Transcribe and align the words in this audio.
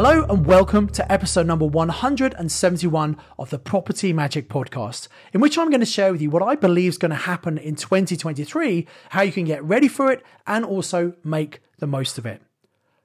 Hello 0.00 0.24
and 0.30 0.46
welcome 0.46 0.86
to 0.90 1.10
episode 1.10 1.48
number 1.48 1.66
171 1.66 3.16
of 3.36 3.50
the 3.50 3.58
Property 3.58 4.12
Magic 4.12 4.48
Podcast, 4.48 5.08
in 5.32 5.40
which 5.40 5.58
I'm 5.58 5.70
going 5.70 5.80
to 5.80 5.86
share 5.86 6.12
with 6.12 6.22
you 6.22 6.30
what 6.30 6.40
I 6.40 6.54
believe 6.54 6.90
is 6.90 6.98
going 6.98 7.10
to 7.10 7.16
happen 7.16 7.58
in 7.58 7.74
2023, 7.74 8.86
how 9.08 9.22
you 9.22 9.32
can 9.32 9.42
get 9.44 9.64
ready 9.64 9.88
for 9.88 10.12
it, 10.12 10.24
and 10.46 10.64
also 10.64 11.14
make 11.24 11.58
the 11.80 11.88
most 11.88 12.16
of 12.16 12.26
it. 12.26 12.40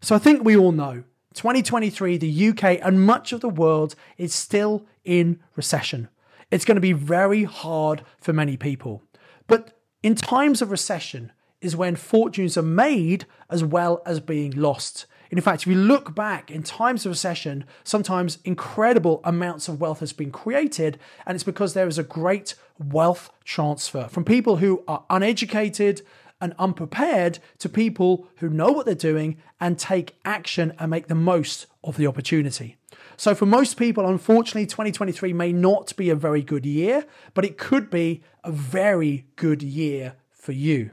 So 0.02 0.16
I 0.16 0.20
think 0.20 0.44
we 0.44 0.56
all 0.56 0.72
know 0.72 1.04
2023, 1.34 2.18
the 2.18 2.50
UK 2.50 2.64
and 2.84 3.04
much 3.04 3.34
of 3.34 3.42
the 3.42 3.50
world 3.50 3.96
is 4.20 4.36
still 4.36 4.86
in 5.04 5.40
recession. 5.56 6.10
It's 6.52 6.64
going 6.64 6.76
to 6.76 6.80
be 6.80 6.94
very 6.94 7.46
hard 7.46 8.06
for 8.20 8.34
many 8.34 8.56
people. 8.56 9.02
But 9.48 9.80
in 10.04 10.14
times 10.14 10.62
of 10.62 10.70
recession 10.70 11.32
is 11.60 11.76
when 11.76 11.96
fortunes 11.96 12.56
are 12.56 12.62
made 12.62 13.26
as 13.50 13.64
well 13.64 14.04
as 14.06 14.20
being 14.20 14.52
lost. 14.52 15.08
In 15.38 15.42
fact, 15.42 15.64
if 15.64 15.68
you 15.68 15.74
look 15.74 16.14
back 16.14 16.52
in 16.52 16.62
times 16.62 17.08
of 17.08 17.10
recession, 17.10 17.66
sometimes 17.84 18.38
incredible 18.46 19.20
amounts 19.24 19.68
of 19.68 19.82
wealth 19.82 20.00
has 20.00 20.14
been 20.14 20.30
created, 20.30 21.00
and 21.26 21.34
it's 21.34 21.44
because 21.44 21.74
there 21.74 21.88
is 21.88 21.98
a 21.98 22.04
great 22.04 22.54
wealth 22.78 23.32
transfer 23.44 24.08
from 24.10 24.26
people 24.26 24.58
who 24.58 24.84
are 24.88 25.04
uneducated 25.10 26.04
and 26.40 26.54
unprepared 26.60 27.40
to 27.58 27.68
people 27.68 28.28
who 28.38 28.50
know 28.50 28.72
what 28.72 28.86
they're 28.86 28.94
doing 28.94 29.38
and 29.60 29.80
take 29.80 30.16
action 30.24 30.72
and 30.78 30.92
make 30.92 31.08
the 31.08 31.16
most 31.16 31.66
of 31.84 31.98
the 31.98 32.06
opportunity. 32.06 32.78
So, 33.18 33.34
for 33.34 33.48
most 33.48 33.76
people, 33.76 34.06
unfortunately, 34.06 34.68
2023 34.68 35.34
may 35.34 35.52
not 35.52 35.96
be 35.96 36.12
a 36.12 36.16
very 36.16 36.44
good 36.44 36.64
year, 36.64 37.08
but 37.34 37.44
it 37.44 37.58
could 37.58 37.90
be 37.90 38.22
a 38.44 38.52
very 38.52 39.26
good 39.36 39.64
year 39.64 40.14
for 40.30 40.52
you. 40.52 40.92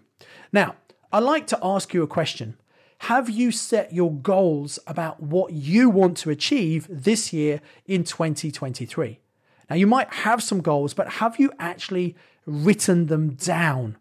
Now, 0.50 0.76
I'd 1.12 1.24
like 1.24 1.46
to 1.48 1.58
ask 1.62 1.92
you 1.92 2.02
a 2.02 2.06
question. 2.06 2.56
Have 3.04 3.30
you 3.30 3.50
set 3.50 3.94
your 3.94 4.12
goals 4.12 4.78
about 4.86 5.22
what 5.22 5.54
you 5.54 5.88
want 5.88 6.18
to 6.18 6.28
achieve 6.28 6.86
this 6.90 7.32
year 7.32 7.62
in 7.86 8.04
2023? 8.04 9.18
Now, 9.70 9.76
you 9.76 9.86
might 9.86 10.12
have 10.12 10.42
some 10.42 10.60
goals, 10.60 10.92
but 10.92 11.14
have 11.14 11.38
you 11.38 11.50
actually 11.58 12.14
written 12.44 13.06
them 13.06 13.30
down? 13.30 13.96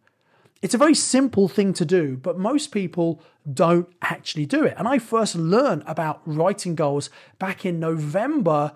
It's 0.61 0.73
a 0.73 0.77
very 0.77 0.93
simple 0.93 1.47
thing 1.47 1.71
to 1.73 1.85
do, 1.85 2.17
but 2.17 2.37
most 2.37 2.73
people 2.73 3.21
don't 3.51 3.87
actually 4.01 4.45
do 4.45 4.65
it. 4.65 4.75
And 4.77 4.85
I 4.85 4.99
first 4.99 5.33
learned 5.33 5.83
about 5.87 6.21
writing 6.25 6.75
goals 6.75 7.09
back 7.39 7.65
in 7.65 7.79
November 7.79 8.73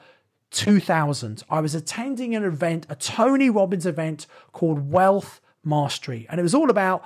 2000. 0.51 1.43
I 1.49 1.59
was 1.59 1.75
attending 1.75 2.33
an 2.33 2.45
event, 2.45 2.85
a 2.87 2.95
Tony 2.95 3.49
Robbins 3.49 3.85
event 3.85 4.25
called 4.53 4.89
Wealth 4.89 5.41
Mastery. 5.65 6.25
And 6.29 6.39
it 6.39 6.43
was 6.43 6.55
all 6.55 6.69
about 6.69 7.03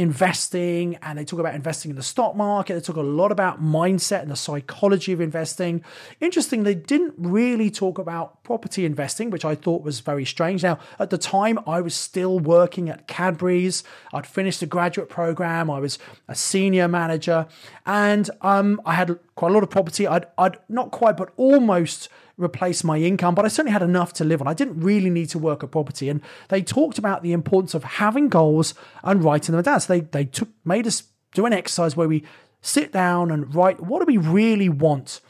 investing 0.00 0.96
and 1.02 1.18
they 1.18 1.24
talk 1.24 1.38
about 1.38 1.54
investing 1.54 1.90
in 1.90 1.96
the 1.96 2.02
stock 2.02 2.34
market. 2.34 2.74
They 2.74 2.80
talk 2.80 2.96
a 2.96 3.02
lot 3.02 3.30
about 3.30 3.62
mindset 3.62 4.22
and 4.22 4.30
the 4.30 4.36
psychology 4.36 5.12
of 5.12 5.20
investing. 5.20 5.84
Interesting, 6.20 6.62
they 6.62 6.74
didn't 6.74 7.14
really 7.18 7.70
talk 7.70 7.98
about 7.98 8.39
property 8.50 8.84
investing, 8.84 9.30
which 9.30 9.44
I 9.44 9.54
thought 9.54 9.84
was 9.84 10.00
very 10.00 10.24
strange. 10.24 10.64
Now, 10.64 10.80
at 10.98 11.10
the 11.10 11.18
time, 11.18 11.60
I 11.68 11.80
was 11.80 11.94
still 11.94 12.40
working 12.40 12.88
at 12.88 13.06
Cadbury's. 13.06 13.84
I'd 14.12 14.26
finished 14.26 14.60
a 14.60 14.66
graduate 14.66 15.08
program. 15.08 15.70
I 15.70 15.78
was 15.78 16.00
a 16.26 16.34
senior 16.34 16.88
manager 16.88 17.46
and 17.86 18.28
um, 18.40 18.80
I 18.84 18.94
had 18.94 19.16
quite 19.36 19.52
a 19.52 19.54
lot 19.54 19.62
of 19.62 19.70
property. 19.70 20.04
I'd, 20.04 20.26
I'd 20.36 20.56
not 20.68 20.90
quite, 20.90 21.16
but 21.16 21.30
almost 21.36 22.08
replace 22.38 22.82
my 22.82 22.98
income, 22.98 23.36
but 23.36 23.44
I 23.44 23.48
certainly 23.48 23.70
had 23.70 23.82
enough 23.82 24.12
to 24.14 24.24
live 24.24 24.40
on. 24.40 24.48
I 24.48 24.54
didn't 24.54 24.80
really 24.80 25.10
need 25.10 25.28
to 25.28 25.38
work 25.38 25.62
a 25.62 25.68
property. 25.68 26.08
And 26.08 26.20
they 26.48 26.60
talked 26.60 26.98
about 26.98 27.22
the 27.22 27.30
importance 27.30 27.72
of 27.74 27.84
having 27.84 28.28
goals 28.28 28.74
and 29.04 29.22
writing 29.22 29.54
them 29.54 29.62
down. 29.62 29.78
So 29.78 29.92
they, 29.92 30.00
they 30.00 30.24
took, 30.24 30.48
made 30.64 30.88
us 30.88 31.04
do 31.34 31.46
an 31.46 31.52
exercise 31.52 31.96
where 31.96 32.08
we 32.08 32.24
sit 32.62 32.90
down 32.90 33.30
and 33.30 33.54
write 33.54 33.78
what 33.78 34.00
do 34.00 34.06
we 34.06 34.16
really 34.16 34.68
want? 34.68 35.20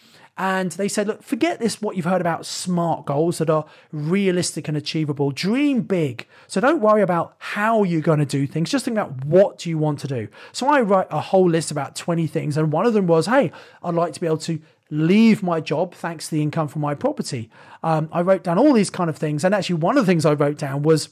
And 0.40 0.72
they 0.72 0.88
said, 0.88 1.06
look, 1.06 1.22
forget 1.22 1.58
this, 1.58 1.82
what 1.82 1.96
you've 1.96 2.06
heard 2.06 2.22
about 2.22 2.46
smart 2.46 3.04
goals 3.04 3.36
that 3.38 3.50
are 3.50 3.66
realistic 3.92 4.68
and 4.68 4.76
achievable. 4.76 5.32
Dream 5.32 5.82
big. 5.82 6.26
So 6.46 6.62
don't 6.62 6.80
worry 6.80 7.02
about 7.02 7.34
how 7.36 7.82
you're 7.82 8.00
going 8.00 8.20
to 8.20 8.24
do 8.24 8.46
things. 8.46 8.70
Just 8.70 8.86
think 8.86 8.96
about 8.96 9.22
what 9.26 9.58
do 9.58 9.68
you 9.68 9.76
want 9.76 9.98
to 9.98 10.08
do. 10.08 10.28
So 10.52 10.66
I 10.66 10.80
write 10.80 11.08
a 11.10 11.20
whole 11.20 11.46
list 11.46 11.70
about 11.70 11.94
20 11.94 12.26
things. 12.26 12.56
And 12.56 12.72
one 12.72 12.86
of 12.86 12.94
them 12.94 13.06
was, 13.06 13.26
hey, 13.26 13.52
I'd 13.82 13.94
like 13.94 14.14
to 14.14 14.20
be 14.20 14.26
able 14.26 14.38
to 14.38 14.58
leave 14.88 15.42
my 15.42 15.60
job 15.60 15.94
thanks 15.94 16.30
to 16.30 16.36
the 16.36 16.42
income 16.42 16.68
from 16.68 16.80
my 16.80 16.94
property. 16.94 17.50
Um, 17.82 18.08
I 18.10 18.22
wrote 18.22 18.42
down 18.42 18.56
all 18.56 18.72
these 18.72 18.88
kind 18.88 19.10
of 19.10 19.18
things. 19.18 19.44
And 19.44 19.54
actually, 19.54 19.76
one 19.76 19.98
of 19.98 20.06
the 20.06 20.10
things 20.10 20.24
I 20.24 20.32
wrote 20.32 20.56
down 20.56 20.80
was, 20.80 21.10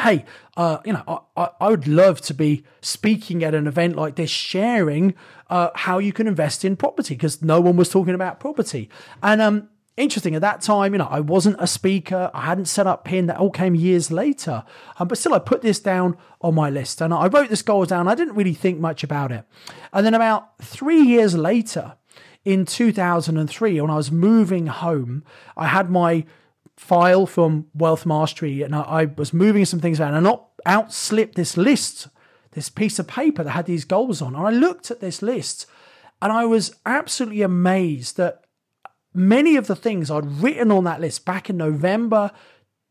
hey, 0.00 0.24
uh, 0.56 0.78
you 0.84 0.92
know, 0.92 1.24
I, 1.36 1.48
I, 1.60 1.70
would 1.70 1.86
love 1.86 2.20
to 2.22 2.34
be 2.34 2.64
speaking 2.80 3.42
at 3.44 3.54
an 3.54 3.66
event 3.66 3.96
like 3.96 4.16
this, 4.16 4.30
sharing 4.30 5.14
uh, 5.48 5.70
how 5.74 5.98
you 5.98 6.12
can 6.12 6.26
invest 6.26 6.64
in 6.64 6.76
property 6.76 7.14
because 7.14 7.42
no 7.42 7.60
one 7.60 7.76
was 7.76 7.88
talking 7.88 8.14
about 8.14 8.40
property. 8.40 8.88
And 9.22 9.40
um, 9.40 9.68
interesting 9.96 10.34
at 10.34 10.42
that 10.42 10.60
time, 10.60 10.92
you 10.92 10.98
know, 10.98 11.08
I 11.10 11.20
wasn't 11.20 11.56
a 11.58 11.66
speaker. 11.66 12.30
I 12.34 12.42
hadn't 12.46 12.66
set 12.66 12.86
up 12.86 13.04
PIN. 13.04 13.26
That 13.26 13.38
all 13.38 13.50
came 13.50 13.74
years 13.74 14.10
later. 14.10 14.64
Um, 14.98 15.08
but 15.08 15.18
still, 15.18 15.34
I 15.34 15.38
put 15.38 15.62
this 15.62 15.80
down 15.80 16.16
on 16.40 16.54
my 16.54 16.70
list 16.70 17.00
and 17.00 17.12
I 17.12 17.26
wrote 17.28 17.50
this 17.50 17.62
goal 17.62 17.84
down. 17.84 18.08
I 18.08 18.14
didn't 18.14 18.34
really 18.34 18.54
think 18.54 18.78
much 18.78 19.02
about 19.02 19.32
it. 19.32 19.44
And 19.92 20.04
then 20.04 20.14
about 20.14 20.58
three 20.62 21.00
years 21.02 21.34
later, 21.34 21.96
in 22.46 22.64
2003 22.64 23.80
when 23.80 23.90
I 23.90 23.96
was 23.96 24.12
moving 24.12 24.68
home. 24.68 25.24
I 25.56 25.66
had 25.66 25.90
my 25.90 26.24
file 26.76 27.26
from 27.26 27.66
Wealth 27.74 28.06
Mastery 28.06 28.62
and 28.62 28.74
I, 28.74 28.80
I 28.82 29.04
was 29.06 29.32
moving 29.32 29.64
some 29.64 29.80
things 29.80 30.00
around 30.00 30.14
and 30.14 30.24
not 30.24 30.48
outslip 30.66 31.34
this 31.34 31.56
list, 31.56 32.08
this 32.52 32.68
piece 32.68 32.98
of 32.98 33.06
paper 33.06 33.42
that 33.42 33.50
had 33.50 33.66
these 33.66 33.84
goals 33.84 34.20
on. 34.20 34.34
And 34.34 34.46
I 34.46 34.50
looked 34.50 34.90
at 34.90 35.00
this 35.00 35.22
list 35.22 35.66
and 36.20 36.32
I 36.32 36.44
was 36.44 36.74
absolutely 36.84 37.42
amazed 37.42 38.16
that 38.16 38.44
many 39.14 39.56
of 39.56 39.66
the 39.66 39.76
things 39.76 40.10
I'd 40.10 40.26
written 40.26 40.70
on 40.70 40.84
that 40.84 41.00
list 41.00 41.24
back 41.24 41.48
in 41.48 41.56
November 41.56 42.30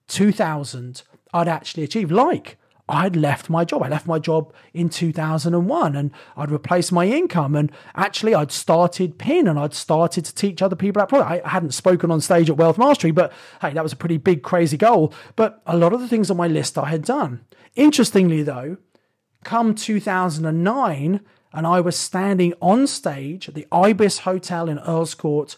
2000 0.08 1.04
I'd 1.34 1.48
actually 1.48 1.84
achieved, 1.84 2.12
like 2.12 2.58
I'd 2.88 3.16
left 3.16 3.50
my 3.50 3.66
job. 3.66 3.82
I 3.82 3.90
left 3.90 4.06
my 4.06 4.20
job 4.20 4.54
in 4.74 4.90
2001 4.90 5.96
and 5.96 6.12
I'd 6.38 6.52
replaced 6.52 6.92
my 6.92 7.06
income. 7.06 7.56
And 7.56 7.72
actually, 7.96 8.36
I'd 8.36 8.52
started 8.52 9.18
PIN 9.18 9.48
and 9.48 9.58
I'd 9.58 9.74
started 9.74 10.24
to 10.26 10.36
teach 10.36 10.62
other 10.62 10.76
people 10.76 11.00
that 11.00 11.10
product. 11.10 11.46
I 11.46 11.50
hadn't 11.50 11.74
spoken 11.74 12.12
on 12.12 12.22
stage 12.22 12.50
at 12.50 12.58
Wealth 12.58 12.78
Mastery, 12.78 13.12
but 13.12 13.34
hey, 13.62 13.74
that 13.74 13.84
was 13.84 13.94
a 13.94 13.98
pretty 13.98 14.18
big, 14.18 14.44
crazy 14.44 14.78
goal. 14.78 15.14
But 15.36 15.62
a 15.66 15.76
lot 15.76 15.94
of 15.94 16.00
the 16.00 16.08
things 16.08 16.30
on 16.30 16.38
my 16.38 16.48
list 16.48 16.78
I 16.78 16.90
had 16.90 17.04
done. 17.04 17.44
Interestingly, 17.76 18.44
though, 18.44 18.78
come 19.44 19.74
2009, 19.74 21.22
and 21.54 21.68
I 21.68 21.82
was 21.82 21.96
standing 21.96 22.54
on 22.62 22.86
stage 22.86 23.50
at 23.50 23.56
the 23.56 23.68
Ibis 23.72 24.20
Hotel 24.20 24.70
in 24.70 24.78
Earl's 24.80 25.16
Court 25.16 25.56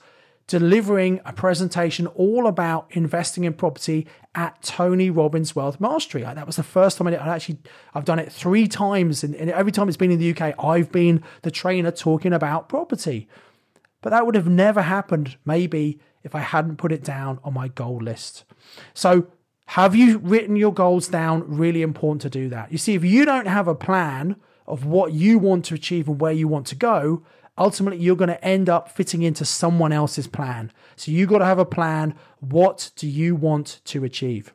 delivering 0.48 1.20
a 1.26 1.34
presentation 1.34 2.08
all 2.08 2.48
about 2.48 2.88
investing 2.92 3.44
in 3.44 3.54
property 3.54 4.08
at 4.34 4.62
Tony 4.64 5.10
Robbins 5.10 5.56
Wealth 5.56 5.80
Mastery. 5.80 6.24
That 6.24 6.46
was 6.46 6.56
the 6.56 6.64
first 6.64 6.98
time 6.98 7.08
I 7.08 7.12
did. 7.12 7.20
I 7.20 7.36
actually 7.36 7.60
I've 7.94 8.06
done 8.06 8.18
it 8.18 8.32
three 8.32 8.68
times, 8.68 9.24
and, 9.24 9.36
and 9.36 9.52
every 9.52 9.74
time 9.74 9.90
it's 9.90 9.98
been 9.98 10.12
in 10.12 10.20
the 10.20 10.32
UK, 10.32 10.56
I've 10.64 10.92
been 10.92 11.22
the 11.42 11.52
trainer 11.52 11.92
talking 11.92 12.32
about 12.32 12.70
property. 12.70 13.28
But 14.02 14.12
that 14.12 14.26
would 14.26 14.36
have 14.36 14.48
never 14.48 14.84
happened, 14.84 15.38
maybe, 15.44 16.00
if 16.24 16.34
I 16.34 16.40
hadn't 16.40 16.78
put 16.78 16.92
it 16.92 17.04
down 17.04 17.40
on 17.44 17.54
my 17.54 17.68
goal 17.68 17.98
list. 17.98 18.46
So, 18.94 19.28
have 19.72 19.96
you 19.96 20.20
written 20.20 20.56
your 20.56 20.74
goals 20.74 21.10
down? 21.10 21.44
Really 21.46 21.82
important 21.82 22.22
to 22.22 22.30
do 22.30 22.48
that. 22.50 22.72
You 22.72 22.78
see, 22.78 22.94
if 22.94 23.04
you 23.04 23.26
don't 23.26 23.48
have 23.48 23.68
a 23.68 23.76
plan 23.76 24.38
of 24.66 24.86
what 24.86 25.12
you 25.12 25.40
want 25.40 25.66
to 25.66 25.74
achieve 25.74 26.08
and 26.08 26.22
where 26.22 26.32
you 26.32 26.48
want 26.48 26.68
to 26.68 26.76
go, 26.76 27.24
ultimately 27.58 28.00
you're 28.00 28.16
going 28.16 28.30
to 28.30 28.44
end 28.44 28.70
up 28.70 28.90
fitting 28.90 29.24
into 29.24 29.46
someone 29.46 29.92
else's 29.92 30.28
plan. 30.28 30.72
So 30.96 31.12
you've 31.12 31.30
got 31.30 31.40
to 31.40 31.46
have 31.46 31.60
a 31.60 31.66
plan. 31.66 32.16
What 32.40 32.92
do 32.96 33.08
you 33.08 33.36
want 33.36 33.82
to 33.86 34.04
achieve? 34.04 34.54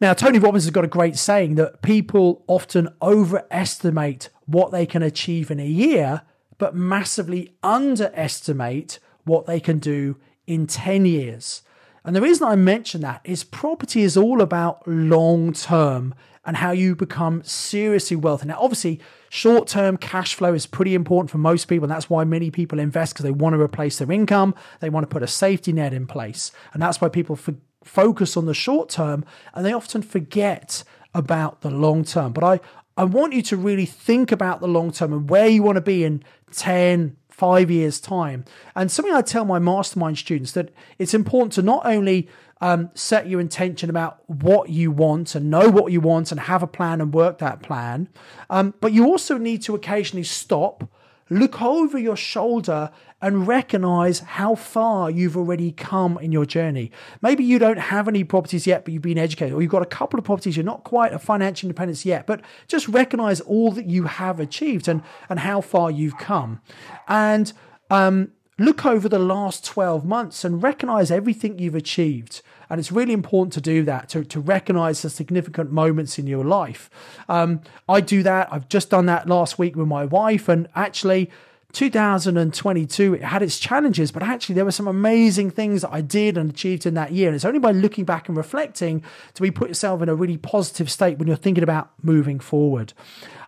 Now, 0.00 0.14
Tony 0.14 0.40
Robbins 0.40 0.64
has 0.64 0.72
got 0.72 0.84
a 0.84 0.88
great 0.88 1.16
saying 1.16 1.54
that 1.54 1.80
people 1.80 2.44
often 2.48 2.88
overestimate 3.00 4.30
what 4.46 4.72
they 4.72 4.84
can 4.84 5.02
achieve 5.02 5.50
in 5.50 5.60
a 5.60 5.66
year, 5.66 6.22
but 6.58 6.74
massively 6.74 7.54
underestimate 7.62 8.98
what 9.24 9.46
they 9.46 9.60
can 9.60 9.78
do 9.78 10.16
in 10.46 10.66
10 10.66 11.06
years. 11.06 11.62
And 12.04 12.16
the 12.16 12.20
reason 12.20 12.48
I 12.48 12.56
mention 12.56 13.00
that 13.02 13.20
is 13.22 13.44
property 13.44 14.02
is 14.02 14.16
all 14.16 14.40
about 14.40 14.86
long 14.88 15.52
term 15.52 16.14
and 16.44 16.56
how 16.56 16.72
you 16.72 16.96
become 16.96 17.42
seriously 17.44 18.16
wealthy. 18.16 18.48
Now, 18.48 18.58
obviously, 18.60 19.00
short 19.28 19.68
term 19.68 19.96
cash 19.96 20.34
flow 20.34 20.54
is 20.54 20.66
pretty 20.66 20.94
important 20.94 21.30
for 21.30 21.38
most 21.38 21.66
people. 21.66 21.84
And 21.84 21.92
that's 21.92 22.10
why 22.10 22.24
many 22.24 22.50
people 22.50 22.78
invest 22.78 23.14
because 23.14 23.24
they 23.24 23.30
want 23.30 23.54
to 23.54 23.60
replace 23.60 23.98
their 23.98 24.10
income, 24.10 24.54
they 24.80 24.90
want 24.90 25.04
to 25.04 25.08
put 25.08 25.22
a 25.22 25.28
safety 25.28 25.72
net 25.72 25.92
in 25.92 26.06
place. 26.06 26.50
And 26.72 26.82
that's 26.82 27.00
why 27.00 27.08
people 27.08 27.36
f- 27.36 27.54
focus 27.84 28.36
on 28.36 28.46
the 28.46 28.54
short 28.54 28.88
term 28.88 29.24
and 29.54 29.64
they 29.64 29.72
often 29.72 30.02
forget 30.02 30.84
about 31.14 31.60
the 31.60 31.70
long 31.70 32.04
term. 32.04 32.32
But 32.32 32.44
I, 32.44 32.60
I 32.96 33.04
want 33.04 33.32
you 33.32 33.42
to 33.42 33.56
really 33.56 33.86
think 33.86 34.32
about 34.32 34.60
the 34.60 34.68
long 34.68 34.90
term 34.90 35.12
and 35.12 35.30
where 35.30 35.46
you 35.48 35.62
want 35.62 35.76
to 35.76 35.82
be 35.82 36.04
in 36.04 36.24
10, 36.52 37.16
five 37.28 37.70
years' 37.70 38.00
time. 38.00 38.44
And 38.76 38.90
something 38.90 39.14
I 39.14 39.22
tell 39.22 39.44
my 39.44 39.58
mastermind 39.58 40.18
students 40.18 40.52
that 40.52 40.70
it's 40.98 41.14
important 41.14 41.52
to 41.54 41.62
not 41.62 41.84
only 41.84 42.28
um, 42.62 42.90
set 42.94 43.26
your 43.28 43.40
intention 43.40 43.90
about 43.90 44.20
what 44.28 44.70
you 44.70 44.92
want 44.92 45.34
and 45.34 45.50
know 45.50 45.68
what 45.68 45.90
you 45.90 46.00
want 46.00 46.30
and 46.30 46.40
have 46.40 46.62
a 46.62 46.66
plan 46.66 47.00
and 47.00 47.12
work 47.12 47.38
that 47.38 47.60
plan, 47.60 48.08
um, 48.48 48.72
but 48.80 48.92
you 48.92 49.04
also 49.04 49.36
need 49.36 49.60
to 49.62 49.74
occasionally 49.74 50.22
stop, 50.22 50.88
look 51.28 51.60
over 51.60 51.98
your 51.98 52.16
shoulder 52.16 52.90
and 53.20 53.48
recognize 53.48 54.20
how 54.20 54.54
far 54.54 55.10
you've 55.10 55.36
already 55.36 55.72
come 55.72 56.18
in 56.18 56.30
your 56.30 56.46
journey. 56.46 56.92
Maybe 57.20 57.42
you 57.42 57.58
don't 57.58 57.78
have 57.78 58.06
any 58.06 58.22
properties 58.22 58.66
yet, 58.66 58.84
but 58.84 58.92
you've 58.92 59.02
been 59.02 59.18
educated, 59.18 59.54
or 59.54 59.62
you've 59.62 59.70
got 59.70 59.82
a 59.82 59.86
couple 59.86 60.18
of 60.18 60.24
properties, 60.24 60.56
you're 60.56 60.64
not 60.64 60.84
quite 60.84 61.12
a 61.12 61.18
financial 61.18 61.68
independence 61.68 62.06
yet, 62.06 62.26
but 62.26 62.42
just 62.68 62.86
recognize 62.88 63.40
all 63.40 63.72
that 63.72 63.86
you 63.86 64.04
have 64.04 64.38
achieved 64.38 64.86
and, 64.86 65.02
and 65.28 65.40
how 65.40 65.60
far 65.60 65.90
you've 65.90 66.18
come. 66.18 66.60
And 67.08 67.52
um, 67.90 68.32
look 68.62 68.86
over 68.86 69.08
the 69.08 69.18
last 69.18 69.64
12 69.64 70.04
months 70.04 70.44
and 70.44 70.62
recognize 70.62 71.10
everything 71.10 71.58
you've 71.58 71.74
achieved. 71.74 72.42
And 72.70 72.78
it's 72.78 72.92
really 72.92 73.12
important 73.12 73.52
to 73.54 73.60
do 73.60 73.82
that, 73.84 74.08
to, 74.10 74.24
to 74.24 74.40
recognize 74.40 75.02
the 75.02 75.10
significant 75.10 75.70
moments 75.70 76.18
in 76.18 76.26
your 76.26 76.44
life. 76.44 76.88
Um, 77.28 77.60
I 77.88 78.00
do 78.00 78.22
that. 78.22 78.48
I've 78.50 78.68
just 78.68 78.90
done 78.90 79.06
that 79.06 79.28
last 79.28 79.58
week 79.58 79.76
with 79.76 79.88
my 79.88 80.04
wife. 80.04 80.48
And 80.48 80.68
actually, 80.74 81.30
2022 81.72 83.14
it 83.14 83.22
had 83.22 83.42
its 83.42 83.58
challenges 83.58 84.12
but 84.12 84.22
actually 84.22 84.54
there 84.54 84.64
were 84.64 84.70
some 84.70 84.86
amazing 84.86 85.50
things 85.50 85.80
that 85.80 85.90
i 85.90 86.02
did 86.02 86.36
and 86.36 86.50
achieved 86.50 86.84
in 86.84 86.92
that 86.92 87.12
year 87.12 87.28
and 87.28 87.34
it's 87.34 87.46
only 87.46 87.58
by 87.58 87.70
looking 87.70 88.04
back 88.04 88.28
and 88.28 88.36
reflecting 88.36 89.02
to 89.32 89.40
be 89.40 89.50
put 89.50 89.68
yourself 89.68 90.02
in 90.02 90.08
a 90.10 90.14
really 90.14 90.36
positive 90.36 90.90
state 90.90 91.18
when 91.18 91.26
you're 91.26 91.34
thinking 91.34 91.64
about 91.64 91.90
moving 92.02 92.38
forward 92.38 92.92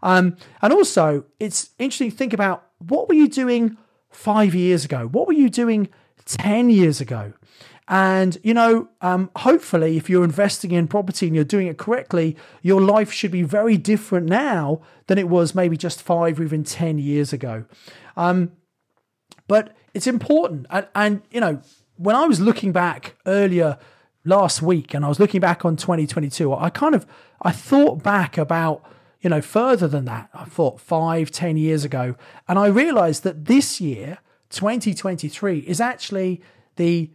um, 0.03 0.39
and 0.63 0.73
also 0.73 1.23
it's 1.39 1.71
interesting 1.79 2.11
to 2.11 2.17
think 2.17 2.33
about 2.33 2.67
what 2.79 3.09
were 3.09 3.15
you 3.15 3.29
doing 3.29 3.77
five 4.15 4.55
years 4.55 4.85
ago 4.85 5.07
what 5.09 5.27
were 5.27 5.33
you 5.33 5.51
doing 5.51 5.89
10 6.27 6.71
years 6.71 7.01
ago 7.01 7.33
and, 7.87 8.39
you 8.43 8.55
know, 8.55 8.89
um, 9.03 9.31
hopefully, 9.37 9.99
if 9.99 10.09
you're 10.09 10.25
investing 10.25 10.71
in 10.71 10.89
property 10.89 11.27
and 11.27 11.35
you're 11.35 11.45
doing 11.45 11.67
it 11.67 11.77
correctly, 11.77 12.35
your 12.63 12.81
life 12.81 13.13
should 13.13 13.31
be 13.31 13.43
very 13.43 13.77
different 13.77 14.27
now 14.27 14.81
than 15.07 15.19
it 15.19 15.29
was 15.29 15.55
maybe 15.55 15.77
just 15.77 16.01
five 16.01 16.41
or 16.41 16.45
even 16.45 16.65
10 16.65 16.99
years 16.99 17.35
ago. 17.35 17.67
Um, 18.17 18.53
but 19.49 19.77
it's 19.93 20.07
important. 20.07 20.67
And, 20.71 20.89
and, 20.95 21.23
you 21.31 21.41
know, 21.41 21.61
when 21.97 22.17
I 22.17 22.27
was 22.27 22.41
looking 22.41 22.73
back 22.73 23.17
earlier 23.27 23.79
last 24.25 24.63
week 24.63 24.95
and 24.95 25.05
I 25.05 25.09
was 25.09 25.21
looking 25.21 25.43
back 25.43 25.67
on 25.67 25.77
2022, 25.77 26.55
I 26.55 26.71
kind 26.71 26.95
of, 26.95 27.07
I 27.43 27.53
thought 27.53 28.03
back 28.03 28.39
about, 28.39 28.83
you 29.25 29.31
know, 29.31 29.41
further 29.41 29.89
than 29.89 30.05
that. 30.05 30.29
I 30.35 30.45
thought 30.45 30.79
five, 30.79 31.31
ten 31.31 31.57
years 31.57 31.83
ago. 31.83 32.15
And 32.47 32.59
I 32.59 32.67
realized 32.67 33.25
that 33.25 33.47
this 33.47 33.81
year, 33.81 34.19
2023, 34.51 35.61
is 35.61 35.81
actually 35.81 36.43
the 36.77 37.11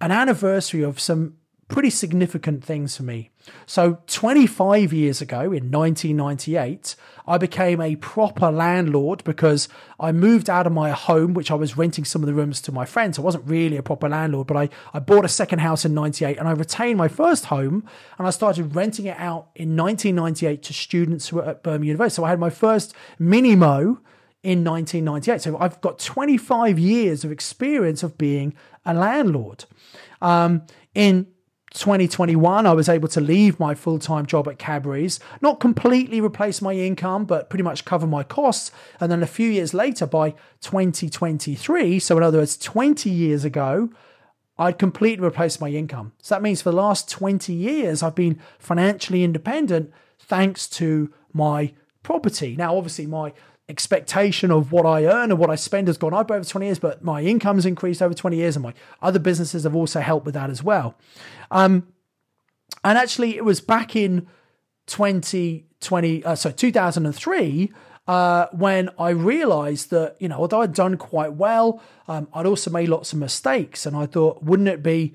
an 0.00 0.12
anniversary 0.12 0.82
of 0.82 1.00
some 1.00 1.34
pretty 1.68 1.90
significant 1.90 2.64
things 2.64 2.96
for 2.96 3.02
me. 3.02 3.30
So, 3.66 3.98
25 4.06 4.92
years 4.92 5.20
ago 5.20 5.40
in 5.52 5.70
1998, 5.70 6.96
I 7.26 7.38
became 7.38 7.80
a 7.80 7.96
proper 7.96 8.50
landlord 8.50 9.22
because 9.24 9.68
I 10.00 10.12
moved 10.12 10.48
out 10.48 10.66
of 10.66 10.72
my 10.72 10.90
home, 10.90 11.34
which 11.34 11.50
I 11.50 11.54
was 11.54 11.76
renting 11.76 12.04
some 12.04 12.22
of 12.22 12.26
the 12.26 12.34
rooms 12.34 12.60
to 12.62 12.72
my 12.72 12.86
friends. 12.86 13.18
I 13.18 13.22
wasn't 13.22 13.46
really 13.46 13.76
a 13.76 13.82
proper 13.82 14.08
landlord, 14.08 14.46
but 14.46 14.56
I, 14.56 14.68
I 14.94 14.98
bought 14.98 15.24
a 15.24 15.28
second 15.28 15.58
house 15.58 15.84
in 15.84 15.94
98 15.94 16.38
and 16.38 16.48
I 16.48 16.52
retained 16.52 16.96
my 16.96 17.08
first 17.08 17.46
home 17.46 17.84
and 18.18 18.26
I 18.26 18.30
started 18.30 18.74
renting 18.74 19.06
it 19.06 19.16
out 19.18 19.48
in 19.54 19.76
1998 19.76 20.62
to 20.62 20.72
students 20.72 21.28
who 21.28 21.36
were 21.36 21.44
at 21.44 21.62
Birmingham 21.62 21.84
University. 21.84 22.16
So, 22.16 22.24
I 22.24 22.30
had 22.30 22.40
my 22.40 22.50
first 22.50 22.94
mini 23.18 23.58
HMO 23.58 23.98
in 24.42 24.64
1998. 24.64 25.42
So 25.42 25.58
I've 25.58 25.80
got 25.80 25.98
25 25.98 26.78
years 26.78 27.24
of 27.24 27.32
experience 27.32 28.02
of 28.02 28.16
being 28.16 28.54
a 28.84 28.94
landlord. 28.94 29.64
Um, 30.22 30.62
in 30.94 31.26
2021, 31.74 32.66
I 32.66 32.72
was 32.72 32.88
able 32.88 33.08
to 33.08 33.20
leave 33.20 33.60
my 33.60 33.74
full 33.74 33.98
time 33.98 34.26
job 34.26 34.48
at 34.48 34.58
Cadbury's, 34.58 35.20
not 35.40 35.60
completely 35.60 36.20
replace 36.20 36.62
my 36.62 36.72
income, 36.72 37.24
but 37.24 37.50
pretty 37.50 37.62
much 37.62 37.84
cover 37.84 38.06
my 38.06 38.22
costs. 38.22 38.70
And 39.00 39.12
then 39.12 39.22
a 39.22 39.26
few 39.26 39.50
years 39.50 39.74
later, 39.74 40.06
by 40.06 40.30
2023, 40.60 41.98
so 41.98 42.16
in 42.16 42.22
other 42.22 42.38
words, 42.38 42.56
20 42.56 43.10
years 43.10 43.44
ago, 43.44 43.90
I'd 44.58 44.78
completely 44.78 45.24
replaced 45.24 45.60
my 45.60 45.68
income. 45.68 46.12
So 46.20 46.34
that 46.34 46.42
means 46.42 46.62
for 46.62 46.70
the 46.70 46.76
last 46.76 47.08
20 47.08 47.52
years, 47.52 48.02
I've 48.02 48.14
been 48.14 48.40
financially 48.58 49.22
independent 49.22 49.92
thanks 50.18 50.68
to 50.68 51.12
my 51.32 51.72
property. 52.02 52.56
Now, 52.56 52.76
obviously, 52.76 53.06
my 53.06 53.32
expectation 53.68 54.50
of 54.50 54.72
what 54.72 54.86
I 54.86 55.04
earn 55.04 55.30
and 55.30 55.38
what 55.38 55.50
I 55.50 55.54
spend 55.54 55.88
has 55.88 55.98
gone 55.98 56.14
up 56.14 56.30
over 56.30 56.44
20 56.44 56.66
years, 56.66 56.78
but 56.78 57.04
my 57.04 57.22
income 57.22 57.56
has 57.56 57.66
increased 57.66 58.00
over 58.00 58.14
20 58.14 58.36
years 58.36 58.56
and 58.56 58.62
my 58.62 58.72
other 59.02 59.18
businesses 59.18 59.64
have 59.64 59.76
also 59.76 60.00
helped 60.00 60.24
with 60.24 60.34
that 60.34 60.48
as 60.48 60.62
well. 60.62 60.94
Um, 61.50 61.88
and 62.84 62.96
actually, 62.96 63.36
it 63.36 63.44
was 63.44 63.60
back 63.60 63.94
in 63.94 64.26
2020, 64.86 66.24
uh, 66.24 66.34
so 66.34 66.50
2003, 66.50 67.72
uh, 68.06 68.46
when 68.52 68.88
I 68.98 69.10
realized 69.10 69.90
that, 69.90 70.16
you 70.18 70.28
know, 70.28 70.38
although 70.38 70.62
I'd 70.62 70.72
done 70.72 70.96
quite 70.96 71.34
well, 71.34 71.82
um, 72.08 72.26
I'd 72.32 72.46
also 72.46 72.70
made 72.70 72.88
lots 72.88 73.12
of 73.12 73.18
mistakes. 73.18 73.84
And 73.84 73.94
I 73.94 74.06
thought, 74.06 74.42
wouldn't 74.42 74.68
it 74.68 74.82
be 74.82 75.14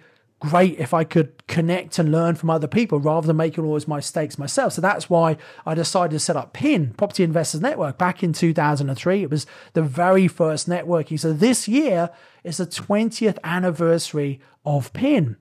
great 0.49 0.77
if 0.77 0.93
I 0.93 1.05
could 1.05 1.47
connect 1.47 1.97
and 1.97 2.11
learn 2.11 2.35
from 2.35 2.49
other 2.49 2.67
people 2.67 2.99
rather 2.99 3.25
than 3.27 3.37
making 3.37 3.63
all 3.63 3.79
my 3.87 3.95
mistakes 3.95 4.37
myself. 4.37 4.73
So 4.73 4.81
that's 4.81 5.09
why 5.09 5.37
I 5.65 5.73
decided 5.73 6.11
to 6.11 6.19
set 6.19 6.35
up 6.35 6.51
PIN, 6.51 6.93
Property 6.97 7.23
Investors 7.23 7.61
Network, 7.61 7.97
back 7.97 8.23
in 8.23 8.33
2003. 8.33 9.23
It 9.23 9.29
was 9.29 9.45
the 9.71 9.81
very 9.81 10.27
first 10.27 10.67
networking. 10.67 11.17
So 11.17 11.31
this 11.31 11.69
year 11.69 12.09
is 12.43 12.57
the 12.57 12.65
20th 12.65 13.37
anniversary 13.41 14.41
of 14.65 14.91
PIN. 14.91 15.37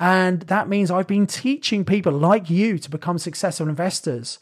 And 0.00 0.40
that 0.42 0.70
means 0.70 0.90
I've 0.90 1.06
been 1.06 1.26
teaching 1.26 1.84
people 1.84 2.12
like 2.12 2.48
you 2.48 2.78
to 2.78 2.90
become 2.90 3.18
successful 3.18 3.68
investors 3.68 4.38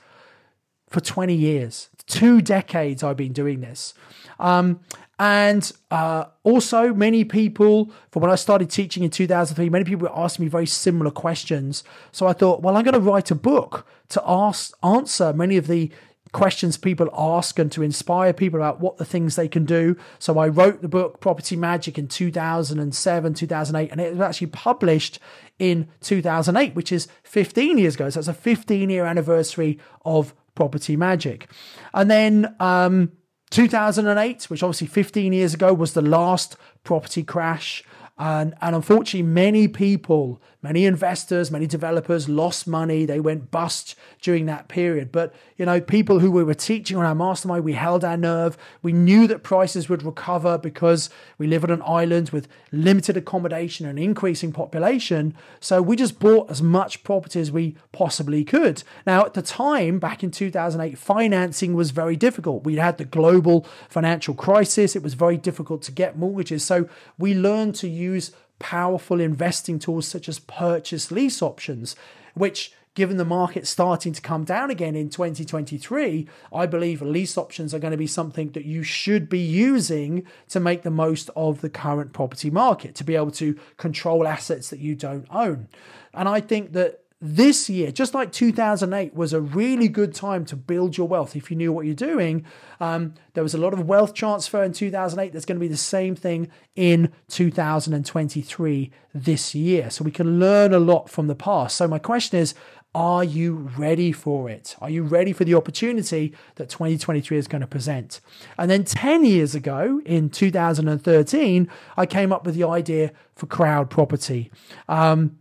for 0.89 1.01
20 1.01 1.35
years. 1.35 1.91
Two 2.07 2.41
decades 2.41 3.03
I've 3.03 3.17
been 3.17 3.33
doing 3.33 3.61
this. 3.61 3.95
Um, 4.39 4.81
and 5.19 5.71
uh, 5.91 6.25
also, 6.43 6.93
many 6.93 7.25
people, 7.25 7.93
from 8.11 8.23
when 8.23 8.31
I 8.31 8.35
started 8.35 8.69
teaching 8.69 9.05
in 9.05 9.11
2003, 9.11 9.69
many 9.71 9.85
people 9.85 10.09
were 10.09 10.19
asking 10.19 10.47
me 10.47 10.49
very 10.49 10.67
similar 10.67 11.11
questions. 11.11 11.85
So 12.11 12.27
I 12.27 12.33
thought, 12.33 12.63
well, 12.63 12.77
I'm 12.77 12.85
going 12.85 12.95
to 12.95 13.01
write 13.01 13.31
a 13.31 13.37
book 13.37 13.87
to 14.11 14.23
ask, 14.27 14.73
answer 14.83 15.33
many 15.33 15.57
of 15.57 15.69
the 15.69 15.91
questions 16.33 16.77
people 16.77 17.09
ask 17.17 17.61
and 17.61 17.71
to 17.71 17.81
inspire 17.81 18.33
people 18.33 18.59
about 18.59 18.81
what 18.81 18.97
the 18.97 19.05
things 19.05 19.37
they 19.37 19.47
can 19.47 19.65
do. 19.65 19.97
So 20.19 20.37
I 20.39 20.49
wrote 20.49 20.83
the 20.83 20.89
book 20.89 21.21
Property 21.21 21.55
Magic 21.55 21.97
in 21.97 22.09
2007, 22.09 23.35
2008, 23.35 23.91
and 23.93 24.01
it 24.01 24.11
was 24.11 24.21
actually 24.21 24.49
published 24.49 25.21
in 25.61 25.89
2008, 26.01 26.75
which 26.75 26.91
is 26.91 27.07
15 27.23 27.79
years 27.79 27.95
ago. 27.95 28.11
So 28.11 28.19
it's 28.19 28.29
a 28.29 28.35
15 28.35 28.91
year 28.91 29.07
anniversary 29.07 29.79
of 30.05 30.35
Property 30.55 30.97
Magic. 30.97 31.51
And 31.93 32.11
then, 32.11 32.55
um, 32.61 33.13
2008, 33.51 34.51
which 34.51 34.63
obviously 34.63 34.89
15 34.89 35.33
years 35.33 35.55
ago 35.55 35.73
was 35.73 35.95
the 35.95 36.03
last 36.03 36.57
property 36.83 37.23
crash. 37.23 37.85
And, 38.19 38.55
and 38.61 38.75
unfortunately, 38.75 39.23
many 39.23 39.69
people, 39.69 40.41
many 40.65 40.85
investors, 40.87 41.51
many 41.51 41.67
developers 41.67 42.29
lost 42.29 42.67
money. 42.67 43.05
They 43.05 43.21
went 43.21 43.53
bust 43.53 43.95
during 44.21 44.47
that 44.47 44.67
period. 44.67 45.13
But, 45.13 45.33
you 45.57 45.67
know, 45.67 45.81
people 45.81 46.19
who 46.19 46.31
we 46.31 46.43
were 46.43 46.55
teaching 46.55 46.97
on 46.97 47.05
our 47.05 47.15
mastermind, 47.15 47.65
we 47.65 47.75
held 47.75 48.05
our 48.05 48.17
nerve. 48.17 48.57
We 48.83 48.93
knew 48.93 49.27
that 49.29 49.43
prices 49.43 49.89
would 49.89 50.03
recover 50.03 50.59
because 50.59 51.11
we 51.39 51.47
live 51.47 51.65
on 51.65 51.71
an 51.71 51.83
island 51.85 52.31
with 52.31 52.49
limited 52.73 53.17
accommodation 53.17 53.87
and 53.87 53.99
increasing 53.99 54.53
population. 54.53 55.35
So 55.61 55.83
we 55.83 55.95
just 55.95 56.19
bought 56.19 56.51
as 56.51 56.63
much 56.63 57.05
property 57.05 57.41
as 57.41 57.53
we 57.53 57.77
possibly 57.93 58.43
could. 58.43 58.83
Now, 59.07 59.25
at 59.25 59.35
the 59.35 59.43
time, 59.43 59.99
back 59.99 60.25
in 60.25 60.31
2008, 60.31 60.99
financing 60.99 61.75
was 61.75 61.91
very 61.91 62.17
difficult. 62.17 62.65
We 62.65 62.77
had 62.77 62.99
the 62.99 63.05
global 63.05 63.67
financial 63.89 64.35
crisis. 64.35 64.97
It 64.97 65.03
was 65.03 65.15
very 65.15 65.37
difficult 65.37 65.83
to 65.83 65.93
get 65.93 66.19
mortgages. 66.19 66.65
So 66.65 66.89
we 67.19 67.35
learned 67.35 67.75
to 67.77 67.89
use 67.89 68.15
use 68.15 68.33
powerful 68.59 69.21
investing 69.21 69.79
tools 69.79 70.07
such 70.07 70.29
as 70.29 70.39
purchase 70.39 71.11
lease 71.11 71.43
options, 71.43 71.97
which 72.35 72.73
given 72.95 73.17
the 73.17 73.25
market 73.25 73.67
starting 73.67 74.13
to 74.13 74.23
come 74.23 74.45
down 74.45 74.71
again 74.71 74.95
in 74.95 75.11
2023, 75.11 76.29
I 76.53 76.67
believe 76.67 77.03
lease 77.03 77.37
options 77.37 77.75
are 77.75 77.81
going 77.81 77.91
to 77.91 77.97
be 77.97 78.07
something 78.07 78.53
that 78.53 78.65
you 78.65 78.83
should 78.85 79.29
be 79.29 79.41
using 79.41 80.25
to 80.49 80.61
make 80.61 80.83
the 80.83 80.91
most 80.91 81.29
of 81.35 81.61
the 81.61 81.71
current 81.71 82.13
property 82.13 82.51
market, 82.51 82.95
to 82.97 83.05
be 83.05 83.17
able 83.17 83.33
to 83.33 83.59
control 83.77 84.29
assets 84.29 84.71
that 84.71 84.79
you 84.79 84.95
don't 84.95 85.27
own. 85.31 85.69
And 86.13 86.29
I 86.29 86.41
think 86.41 86.73
that 86.73 87.04
this 87.27 87.71
year, 87.71 87.91
just 87.91 88.13
like 88.13 88.33
2008 88.33 89.15
was 89.15 89.33
a 89.33 89.41
really 89.41 89.89
good 89.89 90.15
time 90.15 90.45
to 90.45 90.55
build 90.55 90.99
your 90.99 91.09
wealth 91.09 91.35
if 91.35 91.51
you 91.51 91.57
knew 91.57 91.73
what 91.73 91.87
you're 91.87 91.95
doing. 91.95 92.45
Um, 92.81 93.15
there 93.33 93.43
was 93.43 93.55
a 93.55 93.59
lot 93.59 93.73
of 93.73 93.89
wealth 93.89 94.13
transfer 94.13 94.63
in 94.63 94.75
2008. 94.75 95.33
There's 95.33 95.47
going 95.47 95.57
to 95.57 95.61
be 95.61 95.67
the 95.67 95.77
same 95.79 96.15
thing 96.15 96.51
in 96.77 97.15
2023 97.29 98.91
this 99.15 99.55
year. 99.55 99.89
So 99.89 100.05
we 100.05 100.11
can 100.11 100.39
learn 100.39 100.75
a 100.75 100.79
lot 100.79 101.09
from 101.09 101.27
the 101.29 101.35
past. 101.35 101.79
So 101.79 101.89
my 101.89 101.99
question 101.99 102.39
is, 102.39 102.55
Are 102.95 103.25
you 103.25 103.71
ready 103.79 104.13
for 104.13 104.51
it? 104.51 104.77
Are 104.83 104.91
you 104.91 105.03
ready 105.03 105.33
for 105.33 105.47
the 105.47 105.55
opportunity 105.55 106.35
that 106.57 106.69
2023 106.69 107.39
is 107.39 107.49
going 107.49 107.63
to 107.63 107.67
present? 107.67 108.21
And 108.59 108.71
then 108.71 108.85
10 108.85 109.25
years 109.25 109.55
ago, 109.55 110.03
in 110.05 110.29
2013, 110.29 111.71
I 111.97 112.05
came 112.05 112.33
up 112.35 112.45
with 112.45 112.55
the 112.55 112.65
idea 112.65 113.13
for 113.35 113.47
CrowdProperty. 113.47 114.51
Um, 114.91 115.39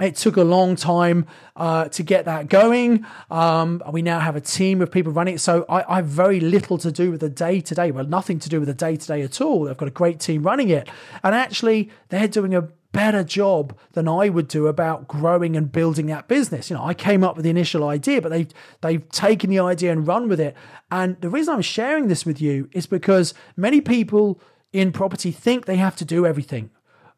it 0.00 0.16
took 0.16 0.36
a 0.36 0.44
long 0.44 0.74
time 0.74 1.26
uh, 1.54 1.88
to 1.88 2.02
get 2.02 2.24
that 2.24 2.48
going. 2.48 3.04
Um, 3.30 3.82
we 3.92 4.00
now 4.00 4.20
have 4.20 4.36
a 4.36 4.40
team 4.40 4.80
of 4.80 4.90
people 4.90 5.12
running 5.12 5.34
it. 5.34 5.40
So 5.40 5.66
I, 5.68 5.84
I 5.86 5.96
have 5.96 6.06
very 6.06 6.40
little 6.40 6.78
to 6.78 6.90
do 6.90 7.10
with 7.10 7.20
the 7.20 7.28
day 7.28 7.60
to 7.60 7.74
day. 7.74 7.90
Well, 7.90 8.06
nothing 8.06 8.38
to 8.40 8.48
do 8.48 8.60
with 8.60 8.68
the 8.68 8.74
day 8.74 8.96
to 8.96 9.06
day 9.06 9.22
at 9.22 9.40
all. 9.40 9.64
They've 9.64 9.76
got 9.76 9.88
a 9.88 9.92
great 9.92 10.18
team 10.18 10.44
running 10.44 10.70
it. 10.70 10.88
And 11.22 11.34
actually, 11.34 11.90
they're 12.08 12.26
doing 12.26 12.54
a 12.54 12.68
better 12.92 13.24
job 13.24 13.76
than 13.92 14.06
I 14.08 14.28
would 14.28 14.48
do 14.48 14.66
about 14.66 15.08
growing 15.08 15.56
and 15.56 15.70
building 15.70 16.06
that 16.06 16.28
business. 16.28 16.70
You 16.70 16.76
know, 16.76 16.84
I 16.84 16.94
came 16.94 17.22
up 17.22 17.36
with 17.36 17.44
the 17.44 17.50
initial 17.50 17.86
idea, 17.86 18.22
but 18.22 18.30
they've 18.30 18.52
they've 18.80 19.06
taken 19.10 19.50
the 19.50 19.58
idea 19.58 19.92
and 19.92 20.06
run 20.06 20.28
with 20.28 20.40
it. 20.40 20.54
And 20.90 21.20
the 21.20 21.30
reason 21.30 21.54
I'm 21.54 21.62
sharing 21.62 22.08
this 22.08 22.24
with 22.24 22.40
you 22.40 22.68
is 22.72 22.86
because 22.86 23.34
many 23.56 23.80
people 23.80 24.40
in 24.72 24.92
property 24.92 25.32
think 25.32 25.66
they 25.66 25.76
have 25.76 25.96
to 25.96 26.04
do 26.04 26.26
everything. 26.26 26.70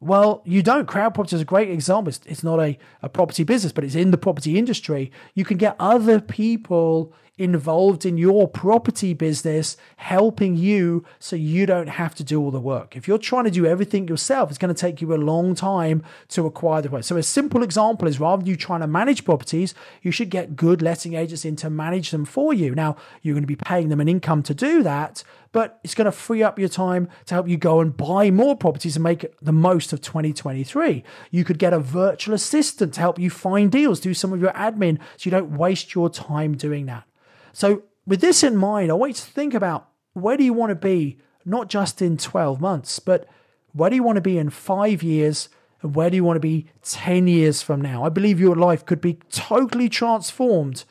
Well, 0.05 0.43
you 0.45 0.63
don't. 0.63 0.87
CrowdProperty 0.87 1.33
is 1.33 1.41
a 1.41 1.47
great 1.47 1.71
example. 1.71 2.11
It's, 2.11 2.21
it's 2.27 2.45
not 2.45 2.61
a, 2.61 2.79
a 3.01 3.09
property 3.09 3.43
business, 3.43 3.73
but 3.73 3.85
it's 3.85 3.95
in 3.95 4.11
the 4.11 4.19
property 4.19 4.59
industry. 4.59 5.11
You 5.33 5.47
can 5.47 5.57
get 5.57 5.77
other 5.81 6.21
people 6.21 7.15
involved 7.39 8.05
in 8.05 8.17
your 8.19 8.47
property 8.47 9.13
business 9.15 9.77
helping 9.97 10.57
you 10.57 11.05
so 11.19 11.35
you 11.35 11.65
don't 11.65 11.89
have 11.89 12.15
to 12.15 12.23
do 12.23 12.39
all 12.39 12.51
the 12.51 12.61
work. 12.61 12.95
If 12.95 13.09
you're 13.09 13.17
trying 13.17 13.45
to 13.45 13.51
do 13.51 13.65
everything 13.65 14.07
yourself, 14.07 14.51
it's 14.51 14.59
going 14.59 14.73
to 14.73 14.79
take 14.79 15.01
you 15.01 15.13
a 15.15 15.17
long 15.17 15.55
time 15.55 16.05
to 16.29 16.45
acquire 16.45 16.83
the 16.83 16.91
work. 16.91 17.03
So, 17.03 17.17
a 17.17 17.23
simple 17.23 17.63
example 17.63 18.07
is 18.07 18.21
rather 18.21 18.43
than 18.43 18.47
you 18.51 18.57
trying 18.57 18.81
to 18.81 18.87
manage 18.87 19.25
properties, 19.25 19.75
you 20.03 20.11
should 20.11 20.29
get 20.29 20.55
good 20.55 20.83
letting 20.83 21.15
agents 21.15 21.47
in 21.47 21.57
to 21.57 21.71
manage 21.71 22.11
them 22.11 22.27
for 22.27 22.53
you. 22.53 22.75
Now, 22.75 22.97
you're 23.23 23.35
going 23.35 23.43
to 23.43 23.49
be 23.49 23.57
paying 23.57 23.89
them 23.89 24.01
an 24.01 24.09
income 24.09 24.43
to 24.45 24.55
do 24.55 24.83
that, 24.83 25.25
but 25.55 25.79
it's 25.85 25.95
going 25.95 26.05
to 26.07 26.11
free 26.11 26.43
up 26.43 26.59
your 26.59 26.69
time 26.69 27.09
to 27.27 27.35
help 27.35 27.47
you 27.47 27.57
go 27.57 27.79
and 27.79 27.97
buy 27.97 28.29
more 28.29 28.57
properties 28.57 28.97
and 28.97 29.05
make 29.05 29.25
the 29.41 29.53
most 29.53 29.93
of 29.93 30.01
2023. 30.01 31.05
You 31.31 31.45
could 31.45 31.61
get 31.61 31.73
a 31.73 31.79
virtual 31.79 32.35
assistant 32.35 32.95
to 32.95 33.01
help 33.01 33.21
you 33.21 33.31
find 33.31 33.71
deals, 33.71 34.01
do 34.01 34.15
some 34.15 34.33
of 34.33 34.41
your 34.41 34.51
admin 34.51 34.99
so 35.17 35.29
you 35.29 35.31
don't 35.31 35.57
waste 35.57 35.95
your 35.95 36.11
time 36.11 36.57
doing 36.57 36.87
that. 36.87 37.05
So, 37.53 37.85
with 38.05 38.21
this 38.21 38.43
in 38.43 38.57
mind, 38.57 38.91
I 38.91 38.95
want 38.95 39.11
you 39.11 39.15
to 39.15 39.31
think 39.31 39.55
about 39.55 39.89
where 40.13 40.37
do 40.37 40.43
you 40.43 40.53
want 40.53 40.71
to 40.71 40.75
be, 40.75 41.21
not 41.45 41.69
just 41.69 42.03
in 42.03 42.17
12 42.17 42.61
months, 42.61 42.99
but 42.99 43.29
where 43.73 43.91
do 43.91 43.95
you 43.95 44.03
want 44.03 44.17
to 44.17 44.23
be 44.23 44.39
in 44.39 44.51
five 44.51 45.05
years 45.05 45.49
and 45.83 45.95
where 45.95 46.11
do 46.11 46.17
you 46.17 46.25
want 46.25 46.35
to 46.35 46.41
be 46.41 46.67
10 46.83 47.29
years 47.29 47.63
from 47.63 47.81
now? 47.81 48.03
I 48.03 48.09
believe 48.09 48.41
your 48.41 48.57
life 48.57 48.85
could 48.85 49.01
be 49.01 49.21
totally 49.31 49.89
transformed 49.89 50.83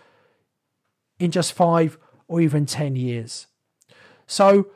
in 1.20 1.32
just 1.32 1.51
five 1.51 1.98
or 2.29 2.39
even 2.39 2.65
10 2.65 2.96
years. 2.96 3.48
So, 4.27 4.68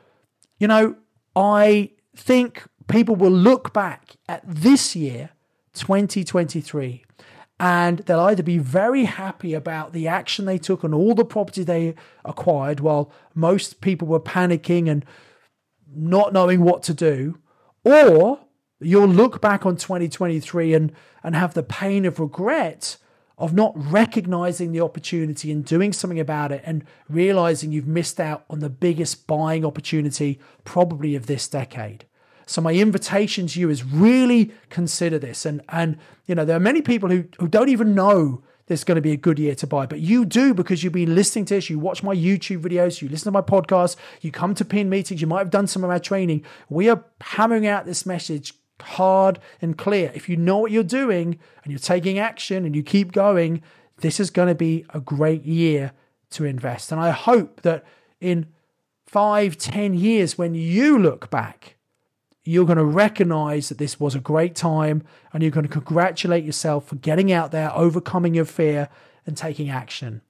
you 0.58 0.68
know, 0.68 0.96
I 1.34 1.90
think 2.16 2.64
people 2.88 3.16
will 3.16 3.30
look 3.30 3.72
back 3.72 4.16
at 4.28 4.42
this 4.46 4.96
year, 4.96 5.30
2023, 5.74 7.04
and 7.60 7.98
they'll 8.00 8.20
either 8.20 8.42
be 8.42 8.58
very 8.58 9.04
happy 9.04 9.54
about 9.54 9.92
the 9.92 10.08
action 10.08 10.44
they 10.44 10.58
took 10.58 10.84
on 10.84 10.94
all 10.94 11.14
the 11.14 11.24
property 11.24 11.62
they 11.62 11.94
acquired 12.24 12.80
while 12.80 13.12
most 13.34 13.80
people 13.80 14.06
were 14.06 14.20
panicking 14.20 14.88
and 14.88 15.04
not 15.94 16.32
knowing 16.32 16.62
what 16.62 16.82
to 16.84 16.94
do, 16.94 17.38
or 17.84 18.40
you'll 18.80 19.08
look 19.08 19.40
back 19.40 19.66
on 19.66 19.76
2023 19.76 20.74
and, 20.74 20.92
and 21.22 21.34
have 21.34 21.54
the 21.54 21.62
pain 21.62 22.04
of 22.04 22.20
regret 22.20 22.96
of 23.38 23.54
not 23.54 23.72
recognizing 23.76 24.72
the 24.72 24.80
opportunity 24.80 25.52
and 25.52 25.64
doing 25.64 25.92
something 25.92 26.20
about 26.20 26.52
it 26.52 26.60
and 26.64 26.84
realizing 27.08 27.70
you've 27.72 27.86
missed 27.86 28.18
out 28.18 28.44
on 28.50 28.58
the 28.58 28.68
biggest 28.68 29.26
buying 29.26 29.64
opportunity 29.64 30.40
probably 30.64 31.14
of 31.14 31.26
this 31.26 31.46
decade. 31.48 32.04
So 32.46 32.60
my 32.60 32.72
invitation 32.72 33.46
to 33.46 33.60
you 33.60 33.70
is 33.70 33.84
really 33.84 34.52
consider 34.70 35.18
this. 35.18 35.46
And 35.46 35.62
and 35.68 35.98
you 36.26 36.34
know, 36.34 36.44
there 36.44 36.56
are 36.56 36.60
many 36.60 36.82
people 36.82 37.08
who, 37.08 37.24
who 37.38 37.46
don't 37.46 37.68
even 37.68 37.94
know 37.94 38.42
there's 38.66 38.84
going 38.84 38.96
to 38.96 39.02
be 39.02 39.12
a 39.12 39.16
good 39.16 39.38
year 39.38 39.54
to 39.54 39.66
buy, 39.66 39.86
but 39.86 40.00
you 40.00 40.26
do 40.26 40.52
because 40.52 40.84
you've 40.84 40.92
been 40.92 41.14
listening 41.14 41.46
to 41.46 41.54
this, 41.54 41.70
you 41.70 41.78
watch 41.78 42.02
my 42.02 42.14
YouTube 42.14 42.60
videos, 42.60 43.00
you 43.00 43.08
listen 43.08 43.24
to 43.24 43.30
my 43.30 43.40
podcast, 43.40 43.96
you 44.20 44.30
come 44.30 44.54
to 44.54 44.64
PIN 44.64 44.90
meetings, 44.90 45.22
you 45.22 45.26
might 45.26 45.38
have 45.38 45.50
done 45.50 45.66
some 45.66 45.84
of 45.84 45.90
our 45.90 45.98
training. 45.98 46.44
We 46.68 46.90
are 46.90 47.02
hammering 47.20 47.66
out 47.66 47.86
this 47.86 48.04
message 48.04 48.52
hard 48.82 49.38
and 49.60 49.76
clear. 49.76 50.12
If 50.14 50.28
you 50.28 50.36
know 50.36 50.58
what 50.58 50.70
you're 50.70 50.82
doing 50.82 51.38
and 51.62 51.72
you're 51.72 51.78
taking 51.78 52.18
action 52.18 52.64
and 52.64 52.74
you 52.74 52.82
keep 52.82 53.12
going, 53.12 53.62
this 53.98 54.20
is 54.20 54.30
going 54.30 54.48
to 54.48 54.54
be 54.54 54.84
a 54.94 55.00
great 55.00 55.44
year 55.44 55.92
to 56.30 56.44
invest. 56.44 56.92
And 56.92 57.00
I 57.00 57.10
hope 57.10 57.62
that 57.62 57.84
in 58.20 58.46
five, 59.06 59.56
ten 59.56 59.94
years, 59.94 60.36
when 60.36 60.54
you 60.54 60.98
look 60.98 61.30
back, 61.30 61.76
you're 62.44 62.66
going 62.66 62.78
to 62.78 62.84
recognize 62.84 63.68
that 63.68 63.78
this 63.78 64.00
was 64.00 64.14
a 64.14 64.20
great 64.20 64.54
time 64.54 65.02
and 65.32 65.42
you're 65.42 65.52
going 65.52 65.66
to 65.66 65.72
congratulate 65.72 66.44
yourself 66.44 66.86
for 66.86 66.96
getting 66.96 67.30
out 67.30 67.50
there, 67.50 67.74
overcoming 67.74 68.34
your 68.34 68.46
fear, 68.46 68.88
and 69.26 69.36
taking 69.36 69.68
action. 69.68 70.22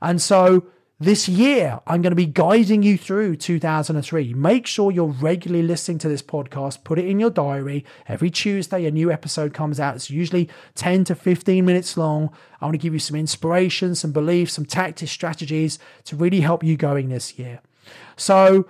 And 0.00 0.22
so, 0.22 0.66
this 1.00 1.28
year, 1.28 1.78
I'm 1.86 2.02
going 2.02 2.10
to 2.10 2.16
be 2.16 2.26
guiding 2.26 2.82
you 2.82 2.98
through 2.98 3.36
2003. 3.36 4.34
Make 4.34 4.66
sure 4.66 4.90
you're 4.90 5.06
regularly 5.06 5.64
listening 5.64 5.98
to 5.98 6.08
this 6.08 6.22
podcast. 6.22 6.82
Put 6.82 6.98
it 6.98 7.06
in 7.06 7.20
your 7.20 7.30
diary. 7.30 7.84
Every 8.08 8.30
Tuesday, 8.30 8.84
a 8.84 8.90
new 8.90 9.12
episode 9.12 9.54
comes 9.54 9.78
out. 9.78 9.94
It's 9.94 10.10
usually 10.10 10.48
10 10.74 11.04
to 11.04 11.14
15 11.14 11.64
minutes 11.64 11.96
long. 11.96 12.30
I 12.60 12.64
want 12.64 12.74
to 12.74 12.78
give 12.78 12.94
you 12.94 12.98
some 12.98 13.16
inspiration, 13.16 13.94
some 13.94 14.10
beliefs, 14.10 14.54
some 14.54 14.64
tactics, 14.64 15.12
strategies 15.12 15.78
to 16.06 16.16
really 16.16 16.40
help 16.40 16.64
you 16.64 16.76
going 16.76 17.10
this 17.10 17.38
year. 17.38 17.60
So, 18.16 18.66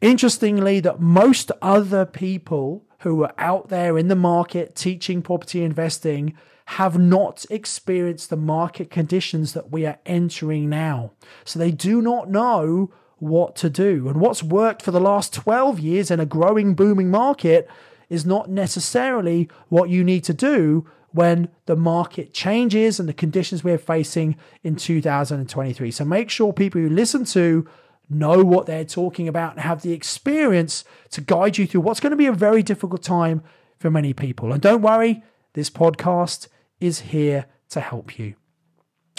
interestingly, 0.00 0.80
that 0.80 0.98
most 0.98 1.52
other 1.62 2.04
people 2.04 2.84
who 3.04 3.22
are 3.22 3.34
out 3.38 3.68
there 3.68 3.96
in 3.96 4.08
the 4.08 4.16
market 4.16 4.74
teaching 4.74 5.22
property 5.22 5.62
investing 5.62 6.34
have 6.66 6.98
not 6.98 7.44
experienced 7.50 8.30
the 8.30 8.36
market 8.36 8.90
conditions 8.90 9.52
that 9.52 9.70
we 9.70 9.84
are 9.84 9.98
entering 10.06 10.70
now. 10.70 11.12
So 11.44 11.58
they 11.58 11.70
do 11.70 12.00
not 12.00 12.30
know 12.30 12.90
what 13.18 13.56
to 13.56 13.68
do. 13.68 14.08
And 14.08 14.20
what's 14.20 14.42
worked 14.42 14.80
for 14.80 14.90
the 14.90 15.00
last 15.00 15.34
12 15.34 15.78
years 15.78 16.10
in 16.10 16.18
a 16.18 16.26
growing, 16.26 16.74
booming 16.74 17.10
market 17.10 17.68
is 18.08 18.24
not 18.24 18.48
necessarily 18.48 19.48
what 19.68 19.90
you 19.90 20.02
need 20.02 20.24
to 20.24 20.34
do 20.34 20.86
when 21.12 21.48
the 21.66 21.76
market 21.76 22.32
changes 22.32 22.98
and 22.98 23.08
the 23.08 23.12
conditions 23.12 23.62
we're 23.62 23.78
facing 23.78 24.36
in 24.62 24.76
2023. 24.76 25.90
So 25.90 26.04
make 26.04 26.30
sure 26.30 26.52
people 26.52 26.80
who 26.80 26.88
listen 26.88 27.24
to 27.26 27.68
know 28.08 28.44
what 28.44 28.66
they're 28.66 28.84
talking 28.84 29.28
about 29.28 29.52
and 29.52 29.60
have 29.60 29.82
the 29.82 29.92
experience 29.92 30.84
to 31.10 31.20
guide 31.20 31.58
you 31.58 31.66
through 31.66 31.80
what's 31.80 32.00
going 32.00 32.10
to 32.10 32.16
be 32.16 32.26
a 32.26 32.32
very 32.32 32.62
difficult 32.62 33.02
time 33.02 33.42
for 33.78 33.90
many 33.90 34.12
people. 34.12 34.52
And 34.52 34.60
don't 34.60 34.82
worry, 34.82 35.22
this 35.54 35.70
podcast 35.70 36.48
is 36.80 37.00
here 37.00 37.46
to 37.70 37.80
help 37.80 38.18
you. 38.18 38.34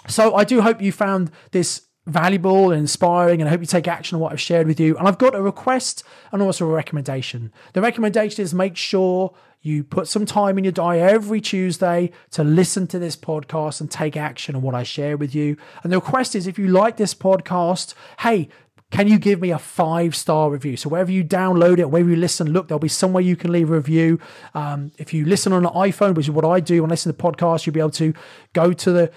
So 0.07 0.35
I 0.35 0.43
do 0.43 0.61
hope 0.61 0.81
you 0.81 0.91
found 0.91 1.31
this 1.51 1.87
valuable 2.05 2.71
and 2.71 2.81
inspiring, 2.81 3.41
and 3.41 3.49
I 3.49 3.51
hope 3.51 3.61
you 3.61 3.67
take 3.67 3.87
action 3.87 4.15
on 4.15 4.21
what 4.21 4.31
I've 4.31 4.41
shared 4.41 4.67
with 4.67 4.79
you. 4.79 4.95
And 4.97 5.07
I've 5.07 5.17
got 5.17 5.33
a 5.33 5.41
request 5.41 6.03
and 6.31 6.41
also 6.41 6.69
a 6.69 6.73
recommendation. 6.73 7.51
The 7.73 7.81
recommendation 7.81 8.43
is 8.43 8.53
make 8.53 8.77
sure 8.77 9.33
you 9.61 9.83
put 9.83 10.07
some 10.07 10.27
time 10.27 10.59
in 10.59 10.63
your 10.63 10.71
diary 10.71 11.01
every 11.01 11.41
Tuesday 11.41 12.11
to 12.29 12.43
listen 12.43 12.85
to 12.85 12.99
this 12.99 13.15
podcast 13.15 13.81
and 13.81 13.89
take 13.89 14.15
action 14.15 14.55
on 14.55 14.61
what 14.61 14.75
I 14.75 14.83
share 14.83 15.17
with 15.17 15.33
you. 15.33 15.57
And 15.81 15.91
the 15.91 15.97
request 15.97 16.35
is 16.35 16.45
if 16.45 16.59
you 16.59 16.67
like 16.67 16.97
this 16.97 17.15
podcast, 17.15 17.95
hey, 18.19 18.49
can 18.91 19.07
you 19.07 19.17
give 19.17 19.41
me 19.41 19.51
a 19.51 19.59
five 19.59 20.15
star 20.15 20.49
review? 20.51 20.77
So 20.77 20.89
wherever 20.89 21.11
you 21.11 21.23
download 21.23 21.79
it, 21.79 21.89
wherever 21.89 22.09
you 22.09 22.15
listen, 22.15 22.51
look, 22.51 22.67
there'll 22.67 22.79
be 22.79 22.87
somewhere 22.87 23.21
you 23.21 23.35
can 23.35 23.51
leave 23.51 23.69
a 23.69 23.73
review. 23.73 24.19
Um, 24.53 24.91
if 24.97 25.13
you 25.13 25.25
listen 25.25 25.51
on 25.53 25.65
an 25.65 25.71
iPhone, 25.73 26.15
which 26.15 26.27
is 26.27 26.31
what 26.31 26.45
I 26.45 26.59
do 26.59 26.81
when 26.81 26.91
I 26.91 26.93
listen 26.93 27.13
to 27.13 27.17
podcasts, 27.17 27.65
you'll 27.65 27.73
be 27.73 27.79
able 27.79 27.89
to 27.91 28.13
go 28.53 28.73
to 28.73 28.91
the 28.91 29.11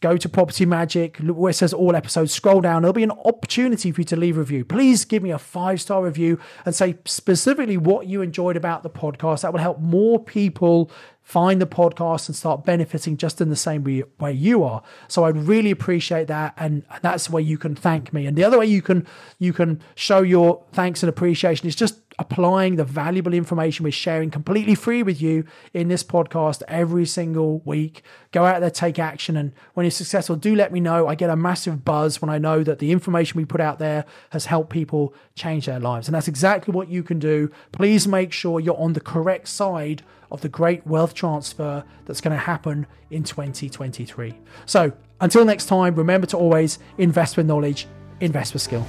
go 0.00 0.16
to 0.16 0.28
Property 0.28 0.64
Magic, 0.64 1.18
look 1.20 1.36
where 1.36 1.50
it 1.50 1.54
says 1.54 1.72
all 1.72 1.96
episodes, 1.96 2.32
scroll 2.32 2.60
down. 2.60 2.82
There'll 2.82 2.92
be 2.92 3.02
an 3.02 3.10
opportunity 3.10 3.90
for 3.90 4.00
you 4.00 4.04
to 4.06 4.16
leave 4.16 4.36
a 4.36 4.40
review. 4.40 4.64
Please 4.64 5.04
give 5.04 5.22
me 5.22 5.30
a 5.30 5.38
five 5.38 5.80
star 5.80 6.04
review 6.04 6.38
and 6.64 6.74
say 6.74 6.96
specifically 7.04 7.76
what 7.76 8.06
you 8.06 8.22
enjoyed 8.22 8.56
about 8.56 8.82
the 8.82 8.90
podcast. 8.90 9.42
That 9.42 9.52
will 9.52 9.60
help 9.60 9.80
more 9.80 10.22
people 10.22 10.90
find 11.32 11.62
the 11.62 11.66
podcast 11.66 12.28
and 12.28 12.36
start 12.36 12.62
benefiting 12.62 13.16
just 13.16 13.40
in 13.40 13.48
the 13.48 13.56
same 13.56 13.82
way, 13.82 14.02
way 14.20 14.30
you 14.30 14.62
are. 14.62 14.82
So 15.08 15.24
I'd 15.24 15.34
really 15.34 15.70
appreciate 15.70 16.26
that. 16.26 16.52
And 16.58 16.82
that's 17.00 17.28
the 17.28 17.32
way 17.32 17.40
you 17.40 17.56
can 17.56 17.74
thank 17.74 18.12
me. 18.12 18.26
And 18.26 18.36
the 18.36 18.44
other 18.44 18.58
way 18.58 18.66
you 18.66 18.82
can 18.82 19.06
you 19.38 19.54
can 19.54 19.80
show 19.94 20.20
your 20.20 20.62
thanks 20.72 21.02
and 21.02 21.08
appreciation 21.08 21.66
is 21.66 21.74
just 21.74 22.00
applying 22.18 22.76
the 22.76 22.84
valuable 22.84 23.32
information 23.32 23.82
we're 23.82 23.90
sharing 23.90 24.30
completely 24.30 24.74
free 24.74 25.02
with 25.02 25.22
you 25.22 25.44
in 25.72 25.88
this 25.88 26.04
podcast 26.04 26.62
every 26.68 27.06
single 27.06 27.60
week. 27.64 28.02
Go 28.30 28.44
out 28.44 28.60
there, 28.60 28.70
take 28.70 28.98
action. 28.98 29.34
And 29.34 29.52
when 29.72 29.84
you're 29.84 29.90
successful, 29.90 30.36
do 30.36 30.54
let 30.54 30.70
me 30.70 30.80
know. 30.80 31.08
I 31.08 31.14
get 31.14 31.30
a 31.30 31.36
massive 31.36 31.82
buzz 31.82 32.20
when 32.20 32.28
I 32.28 32.36
know 32.36 32.62
that 32.62 32.78
the 32.78 32.92
information 32.92 33.38
we 33.38 33.46
put 33.46 33.62
out 33.62 33.78
there 33.78 34.04
has 34.30 34.44
helped 34.44 34.68
people 34.68 35.14
change 35.34 35.64
their 35.64 35.80
lives. 35.80 36.08
And 36.08 36.14
that's 36.14 36.28
exactly 36.28 36.74
what 36.74 36.88
you 36.88 37.02
can 37.02 37.18
do. 37.18 37.50
Please 37.72 38.06
make 38.06 38.34
sure 38.34 38.60
you're 38.60 38.78
on 38.78 38.92
the 38.92 39.00
correct 39.00 39.48
side 39.48 40.02
of 40.32 40.40
the 40.40 40.48
great 40.48 40.84
wealth 40.86 41.14
transfer 41.14 41.84
that's 42.06 42.20
going 42.20 42.32
to 42.32 42.42
happen 42.42 42.88
in 43.10 43.22
2023. 43.22 44.34
So 44.66 44.92
until 45.20 45.44
next 45.44 45.66
time, 45.66 45.94
remember 45.94 46.26
to 46.28 46.38
always 46.38 46.78
invest 46.98 47.36
with 47.36 47.46
knowledge, 47.46 47.86
invest 48.20 48.54
with 48.54 48.62
skill. 48.62 48.84